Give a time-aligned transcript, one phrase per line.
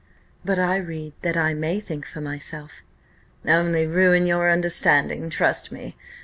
[0.43, 2.81] "But I read that I may think for myself."
[3.45, 5.95] "Only ruin your understanding, trust me.